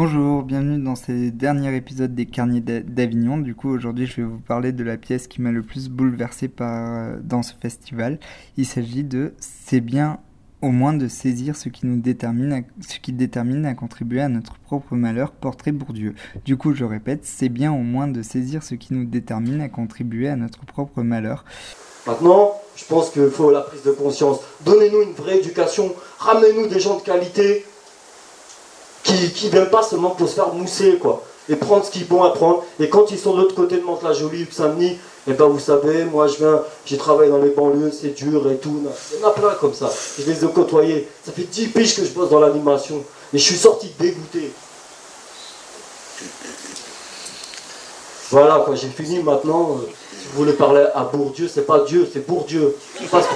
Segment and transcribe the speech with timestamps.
[0.00, 3.36] Bonjour, bienvenue dans ce dernier épisode des Carniers d'Avignon.
[3.36, 6.46] Du coup, aujourd'hui, je vais vous parler de la pièce qui m'a le plus bouleversé
[6.46, 8.20] par, dans ce festival.
[8.56, 10.20] Il s'agit de C'est bien
[10.62, 14.56] au moins de saisir ce qui nous détermine, ce qui détermine à contribuer à notre
[14.60, 16.14] propre malheur, portrait Bourdieu.
[16.44, 19.68] Du coup, je répète, c'est bien au moins de saisir ce qui nous détermine à
[19.68, 21.44] contribuer à notre propre malheur.
[22.06, 24.38] Maintenant, je pense qu'il faut la prise de conscience.
[24.64, 27.64] Donnez-nous une vraie éducation, ramenez-nous des gens de qualité,
[29.12, 31.22] qui ne viennent pas seulement pour se faire mousser, quoi.
[31.48, 32.64] Et prendre ce qu'ils vont apprendre.
[32.78, 36.04] Et quand ils sont de l'autre côté de Mantes-la-Jolie, Saint-Denis, et eh ben vous savez,
[36.04, 38.82] moi je viens, j'ai travaillé dans les banlieues, c'est dur et tout.
[39.12, 39.90] Il y en a plein comme ça.
[40.18, 41.06] Je les ai côtoyés.
[41.22, 43.04] Ça fait 10 piges que je bosse dans l'animation.
[43.34, 44.52] Et je suis sorti dégoûté.
[48.30, 49.72] Voilà, j'ai fini maintenant.
[49.72, 49.86] Euh,
[50.18, 52.74] si vous voulez parler à Bourdieu, c'est pas Dieu, c'est Bourdieu.
[53.10, 53.28] Pas se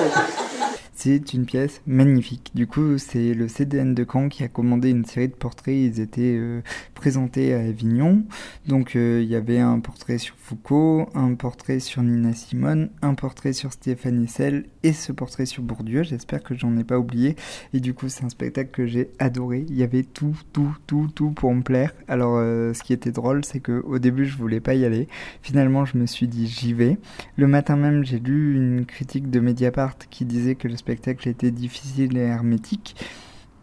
[1.02, 2.52] c'est une pièce magnifique.
[2.54, 5.74] Du coup, c'est le CDN de Caen qui a commandé une série de portraits.
[5.74, 6.60] Ils étaient euh,
[6.94, 8.22] présentés à Avignon.
[8.68, 13.14] Donc, euh, il y avait un portrait sur Foucault, un portrait sur Nina Simone, un
[13.14, 16.04] portrait sur Stéphane Essel et ce portrait sur Bourdieu.
[16.04, 17.34] J'espère que j'en ai pas oublié.
[17.74, 19.66] Et du coup, c'est un spectacle que j'ai adoré.
[19.68, 21.92] Il y avait tout, tout, tout, tout pour me plaire.
[22.06, 25.08] Alors, euh, ce qui était drôle, c'est que au début, je voulais pas y aller.
[25.42, 26.96] Finalement, je me suis dit, j'y vais.
[27.36, 31.28] Le matin même, j'ai lu une critique de Mediapart qui disait que le spectacle spectacle
[31.28, 32.96] était difficile et hermétique.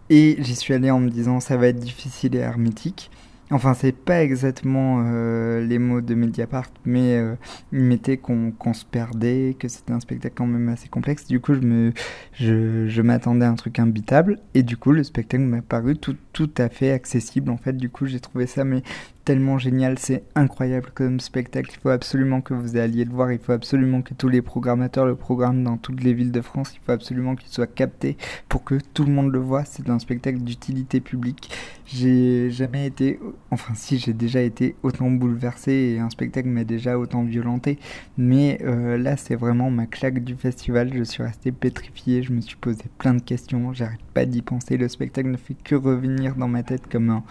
[0.10, 3.12] Et j'y suis allé en me disant ça va être difficile et hermétique.
[3.52, 7.36] Enfin, c'est pas exactement euh, les mots de Mediapart, mais euh,
[7.72, 11.26] il mettait qu'on se perdait, que c'était un spectacle quand même assez complexe.
[11.26, 11.92] Du coup, je me,
[12.34, 16.16] je, je m'attendais à un truc imbitable, et du coup, le spectacle m'a paru tout,
[16.32, 17.50] tout à fait accessible.
[17.50, 18.84] En fait, du coup, j'ai trouvé ça mais
[19.30, 21.70] tellement génial, c'est incroyable comme spectacle.
[21.72, 23.32] Il faut absolument que vous alliez le voir.
[23.32, 26.74] Il faut absolument que tous les programmateurs le programment dans toutes les villes de France.
[26.74, 29.66] Il faut absolument qu'il soit capté pour que tout le monde le voit.
[29.66, 31.52] C'est un spectacle d'utilité publique.
[31.86, 33.20] J'ai jamais été,
[33.52, 37.78] enfin si j'ai déjà été autant bouleversé et un spectacle m'a déjà autant violenté.
[38.18, 40.92] Mais euh, là, c'est vraiment ma claque du festival.
[40.92, 42.24] Je suis resté pétrifié.
[42.24, 43.74] Je me suis posé plein de questions.
[43.74, 44.76] J'arrête pas d'y penser.
[44.76, 47.24] Le spectacle ne fait que revenir dans ma tête comme un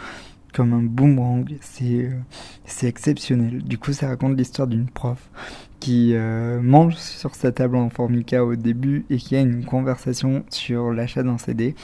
[0.53, 1.47] comme un boomerang.
[1.61, 2.11] C'est euh,
[2.65, 3.63] c'est exceptionnel.
[3.63, 5.29] Du coup, ça raconte l'histoire d'une prof
[5.81, 10.45] qui euh, mange sur sa table en formica au début et qui a une conversation
[10.51, 11.75] sur l'achat d'un CD.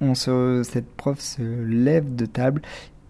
[0.00, 2.62] On se, cette prof se lève de table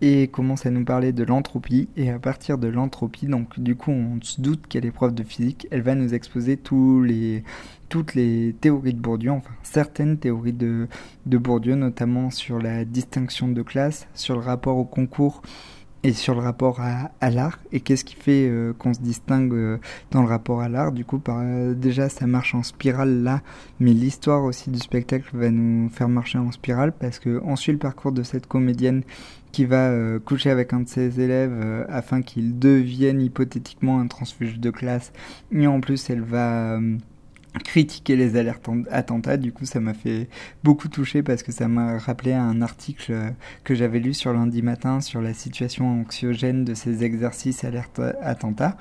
[0.03, 1.89] et commence à nous parler de l'entropie.
[1.97, 5.23] Et à partir de l'entropie, donc du coup on se doute qu'elle est prof de
[5.23, 7.45] physique, elle va nous exposer tous les,
[7.89, 10.89] toutes les théories de Bourdieu, enfin certaines théories de,
[11.27, 15.43] de Bourdieu, notamment sur la distinction de classe, sur le rapport au concours
[16.03, 19.53] et sur le rapport à, à l'art et qu'est-ce qui fait euh, qu'on se distingue
[19.53, 19.79] euh,
[20.11, 20.93] dans le rapport à l'art?
[20.93, 23.43] Du coup par, euh, déjà ça marche en spirale là.
[23.81, 27.73] Mais l'histoire aussi du spectacle va nous faire marcher en spirale parce que on suit
[27.73, 29.03] le parcours de cette comédienne
[29.53, 29.93] qui va
[30.25, 35.13] coucher avec un de ses élèves afin qu'il devienne hypothétiquement un transfuge de classe.
[35.51, 36.79] Et en plus elle va
[37.65, 39.37] critiquer les alertes attentats.
[39.37, 40.29] Du coup, ça m'a fait
[40.63, 43.31] beaucoup toucher parce que ça m'a rappelé un article euh,
[43.65, 48.77] que j'avais lu sur lundi matin sur la situation anxiogène de ces exercices alertes attentats.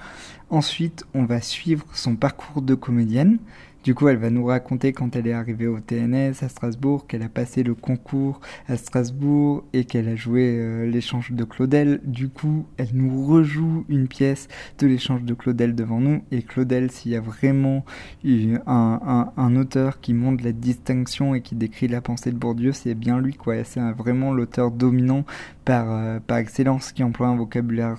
[0.49, 3.39] Ensuite, on va suivre son parcours de comédienne.
[3.83, 7.23] Du coup, elle va nous raconter quand elle est arrivée au TNS à Strasbourg, qu'elle
[7.23, 12.01] a passé le concours à Strasbourg et qu'elle a joué euh, l'échange de Claudel.
[12.03, 16.21] Du coup, elle nous rejoue une pièce de l'échange de Claudel devant nous.
[16.31, 17.85] Et Claudel, s'il y a vraiment
[18.25, 22.95] un, un, auteur qui montre la distinction et qui décrit la pensée de Bourdieu, c'est
[22.95, 23.63] bien lui, quoi.
[23.63, 25.23] C'est vraiment l'auteur dominant
[25.69, 27.97] euh, par excellence qui emploie un vocabulaire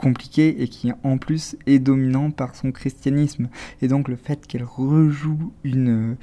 [0.00, 3.50] compliqué et qui en plus est dominant par son christianisme.
[3.82, 6.16] Et donc le fait qu'elle rejoue une,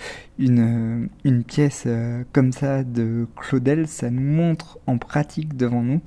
[1.46, 6.02] pièce euh, comme ça de Claudel, ça nous montre en pratique devant nous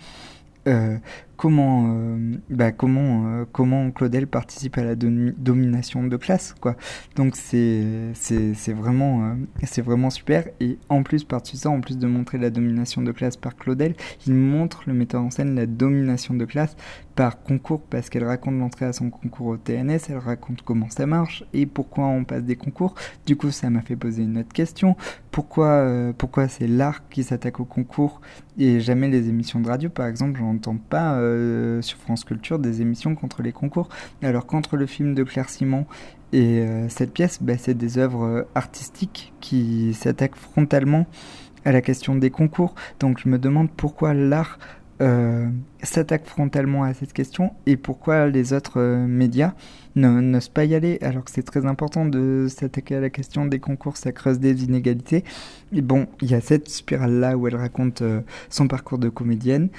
[0.67, 0.99] euh,
[1.41, 6.77] comment, euh, bah, comment, euh, comment Claudel participe à la domination de classe, quoi.
[7.17, 8.13] Donc c'est,
[8.69, 10.49] vraiment, c'est vraiment super.
[10.61, 13.95] Et en plus, par-dessus ça, en plus de montrer la domination de classe par Claudel,
[14.27, 16.77] il montre le metteur en scène la domination de classe
[17.17, 21.07] par concours, parce qu'elle raconte l'entrée à son concours au TNS, elle raconte comment ça
[21.07, 22.95] marche et pourquoi on passe des concours.
[23.27, 24.95] Du coup, ça m'a fait poser une autre question.
[25.31, 28.21] Pourquoi, pourquoi c'est l'art qui s'attaque au concours
[28.59, 32.83] et jamais les émissions de radio, par exemple, j'entends pas euh, sur France Culture des
[32.83, 33.89] émissions contre les concours.
[34.23, 35.87] Alors contre le film de Claire Simon
[36.33, 41.07] et euh, cette pièce, bah, c'est des œuvres euh, artistiques qui s'attaquent frontalement
[41.65, 42.75] à la question des concours.
[43.01, 44.59] Donc je me demande pourquoi l'art
[45.83, 49.55] s'attaque frontalement à cette question et pourquoi les autres euh, médias
[49.97, 53.61] n'osent pas y aller alors que c'est très important de s'attaquer à la question des
[53.61, 55.25] concours, ça creuse des inégalités.
[55.73, 58.03] Et bon, il y a cette spirale là où elle raconte
[58.51, 59.71] son parcours de comédienne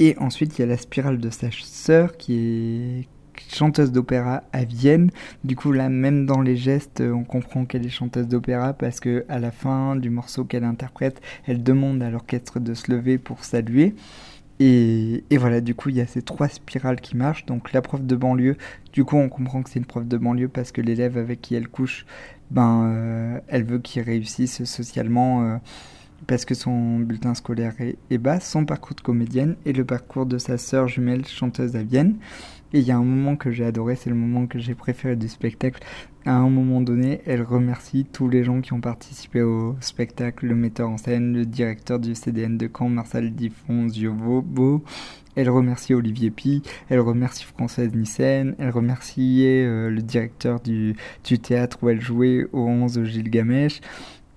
[0.00, 3.08] Et ensuite, il y a la spirale de sa sœur qui est
[3.54, 5.10] chanteuse d'opéra à Vienne.
[5.44, 9.26] Du coup, là, même dans les gestes, on comprend qu'elle est chanteuse d'opéra parce que
[9.28, 13.44] à la fin du morceau qu'elle interprète, elle demande à l'orchestre de se lever pour
[13.44, 13.94] saluer.
[14.58, 17.44] Et, voilà, du coup, il y a ces trois spirales qui marchent.
[17.46, 18.56] Donc, la prof de banlieue,
[18.94, 21.54] du coup, on comprend que c'est une prof de banlieue parce que l'élève avec qui
[21.54, 22.06] elle couche,
[22.50, 25.56] ben, euh, elle veut qu'il réussisse socialement euh,
[26.30, 30.38] parce que son bulletin scolaire est, bas, son parcours de comédienne et le parcours de
[30.38, 32.18] sa sœur jumelle chanteuse à Vienne.
[32.72, 35.16] Et il y a un moment que j'ai adoré, c'est le moment que j'ai préféré
[35.16, 35.82] du spectacle.
[36.24, 40.54] À un moment donné, elle remercie tous les gens qui ont participé au spectacle, le
[40.54, 43.88] metteur en scène, le directeur du CDN de Caen, Marcel Diffon,
[45.34, 50.94] Elle remercie Olivier Pi, elle remercie Françoise Nissen, elle remerciait euh, le directeur du,
[51.42, 53.80] théâtre où elle jouait au 11 Gilgamesh.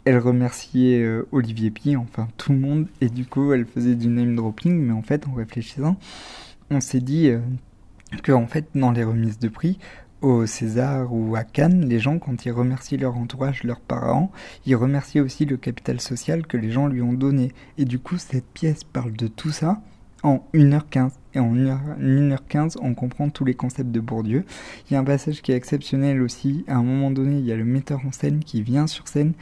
[0.05, 4.07] Elle remerciait euh, Olivier Pi, enfin tout le monde, et du coup elle faisait du
[4.07, 5.97] name dropping, mais en fait en réfléchissant,
[6.69, 7.29] on s'est dit...
[7.29, 7.39] Euh,
[8.21, 9.79] que en fait dans les remises de prix
[10.21, 14.31] au César ou à Cannes, les gens quand ils remercient leur entourage, leurs parents,
[14.65, 17.51] ils remercient aussi le capital social que les gens lui ont donné.
[17.77, 19.81] Et du coup, cette pièce parle de tout ça
[20.23, 21.11] en 1h15.
[21.33, 24.45] Et en 1h15, on comprend tous les concepts de Bourdieu.
[24.87, 26.63] Il y a un passage qui est exceptionnel aussi.
[26.69, 29.33] À un moment donné, il y a le metteur en scène qui vient sur scène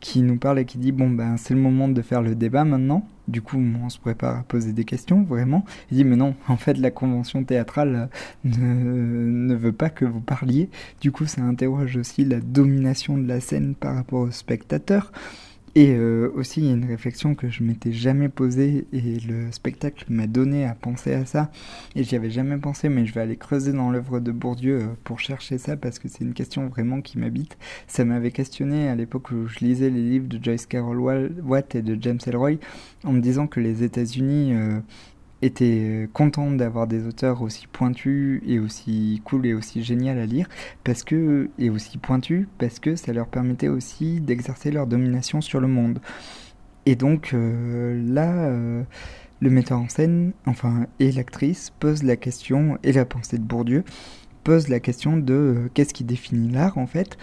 [0.00, 2.64] qui nous parle et qui dit bon ben c'est le moment de faire le débat
[2.64, 3.06] maintenant.
[3.26, 5.64] Du coup on se prépare à poser des questions vraiment.
[5.90, 8.08] Il dit mais non en fait la convention théâtrale
[8.46, 10.70] euh, ne, ne veut pas que vous parliez.
[11.00, 15.12] Du coup ça interroge aussi la domination de la scène par rapport aux spectateurs.
[15.74, 19.52] Et euh, aussi, il y a une réflexion que je m'étais jamais posée et le
[19.52, 21.50] spectacle m'a donné à penser à ça.
[21.94, 24.86] Et j'y avais jamais pensé, mais je vais aller creuser dans l'œuvre de Bourdieu euh,
[25.04, 27.58] pour chercher ça parce que c'est une question vraiment qui m'habite.
[27.86, 30.98] Ça m'avait questionné à l'époque où je lisais les livres de Joyce Carol
[31.44, 32.56] Watt et de James Elroy
[33.04, 34.80] en me disant que les États-Unis euh,
[35.42, 40.26] était euh, contente d'avoir des auteurs aussi pointus et aussi cool et aussi génial à
[40.26, 40.48] lire
[40.84, 45.60] parce que et aussi pointus parce que ça leur permettait aussi d'exercer leur domination sur
[45.60, 46.00] le monde.
[46.86, 48.82] Et donc euh, là euh,
[49.40, 53.84] le metteur en scène, enfin et l'actrice pose la question et la pensée de Bourdieu
[54.42, 57.18] pose la question de qu'est-ce qui définit l'art en fait?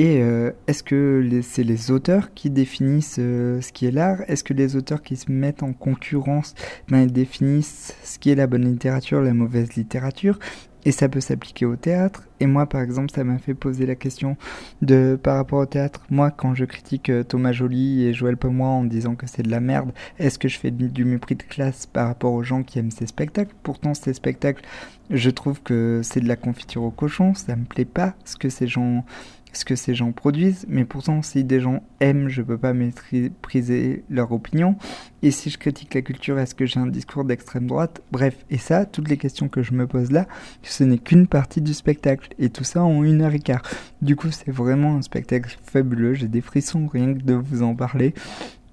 [0.00, 4.22] Et euh, est-ce que c'est les auteurs qui définissent euh, ce qui est l'art?
[4.28, 6.54] Est-ce que les auteurs qui se mettent en concurrence
[6.88, 10.38] ben, définissent ce qui est la bonne littérature, la mauvaise littérature?
[10.86, 12.26] Et ça peut s'appliquer au théâtre.
[12.40, 14.38] Et moi, par exemple, ça m'a fait poser la question
[14.80, 16.00] de par rapport au théâtre.
[16.08, 19.50] Moi, quand je critique euh, Thomas Joly et Joël Pomois en disant que c'est de
[19.50, 22.78] la merde, est-ce que je fais du mépris de classe par rapport aux gens qui
[22.78, 23.54] aiment ces spectacles?
[23.62, 24.64] Pourtant, ces spectacles,
[25.10, 27.34] je trouve que c'est de la confiture au cochon.
[27.34, 29.04] Ça me plaît pas ce que ces gens
[29.52, 34.04] ce que ces gens produisent, mais pourtant si des gens aiment, je peux pas mépriser
[34.08, 34.76] leur opinion.
[35.22, 38.00] Et si je critique la culture, est-ce que j'ai un discours d'extrême droite?
[38.10, 40.26] Bref, et ça, toutes les questions que je me pose là,
[40.62, 43.62] ce n'est qu'une partie du spectacle, et tout ça en une heure et quart.
[44.02, 47.74] Du coup, c'est vraiment un spectacle fabuleux, j'ai des frissons rien que de vous en
[47.74, 48.14] parler.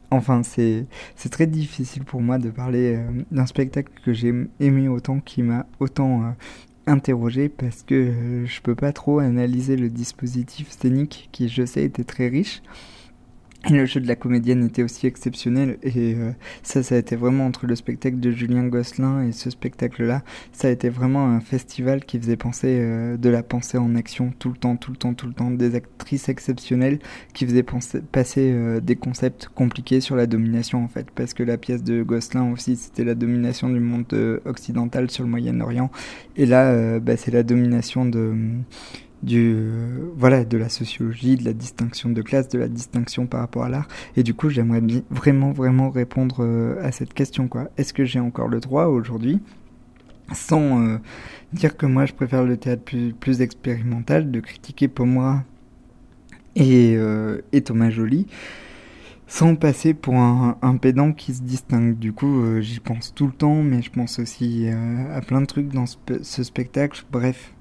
[0.10, 0.88] Enfin, c'est
[1.30, 5.66] très difficile pour moi de parler euh, d'un spectacle que j'ai aimé autant, qui m'a
[5.82, 6.30] autant euh,
[6.88, 11.84] interrogé parce que euh, je peux pas trop analyser le dispositif scénique qui, je sais,
[11.84, 12.62] était très riche.
[13.70, 16.32] Le jeu de la comédienne était aussi exceptionnel et euh,
[16.64, 20.24] ça, ça a été vraiment entre le spectacle de Julien Gosselin et ce spectacle-là,
[20.54, 24.34] ça a été vraiment un festival qui faisait penser euh, de la pensée en action
[24.40, 27.00] tout le temps, tout le temps, tout le temps, des actrices exceptionnelles
[27.34, 31.44] qui faisaient penser, passer euh, des concepts compliqués sur la domination en fait, parce que
[31.44, 34.06] la pièce de Gosselin aussi, c'était la domination du monde
[34.46, 35.92] occidental sur le Moyen-Orient.
[36.38, 38.34] Et là, bah, c'est la domination de
[39.24, 43.42] du euh, voilà de la sociologie, de la distinction de classe, de la distinction par
[43.42, 43.88] rapport à l'art.
[44.16, 47.70] Et du coup, j'aimerais vraiment vraiment répondre euh, à cette question quoi.
[47.78, 49.40] Est-ce que j'ai encore le droit aujourd'hui,
[50.34, 50.98] sans euh,
[51.54, 55.44] dire que moi je préfère le théâtre plus, plus expérimental, de critiquer moi
[56.56, 56.98] et,
[57.52, 58.26] et Thomas Joly
[59.28, 62.00] sans passer pour un, un, pédant qui se distingue?
[62.00, 64.68] Du coup, j'y pense tout le temps, mais je pense aussi
[65.14, 67.04] à plein de trucs dans ce spectacle.
[67.12, 67.54] Bref,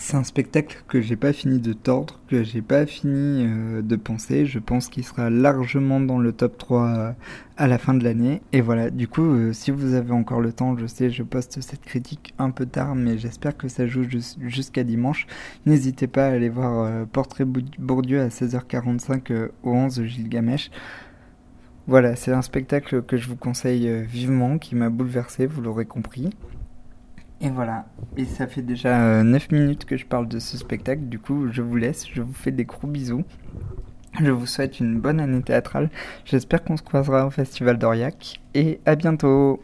[0.00, 3.96] c'est un spectacle que j'ai pas fini de tordre, que j'ai pas fini euh, de
[3.96, 4.46] penser.
[4.46, 7.12] Je pense qu'il sera largement dans le top 3 euh,
[7.56, 8.40] à la fin de l'année.
[8.52, 11.60] Et voilà, du coup, euh, si vous avez encore le temps, je sais, je poste
[11.60, 14.04] cette critique un peu tard, mais j'espère que ça joue
[14.40, 15.26] jusqu'à dimanche.
[15.66, 20.70] N'hésitez pas à aller voir Portrait Bourdieu à 16h45 au 11 Gilgamesh.
[21.86, 26.30] Voilà, c'est un spectacle que je vous conseille vivement, qui m'a bouleversé, vous l'aurez compris.
[27.44, 31.02] Et voilà, et ça fait déjà 9 euh, minutes que je parle de ce spectacle,
[31.02, 33.24] du coup je vous laisse, je vous fais des gros bisous.
[34.20, 35.90] Je vous souhaite une bonne année théâtrale,
[36.24, 39.58] j'espère qu'on se croisera au Festival d'Aurillac, et à bientôt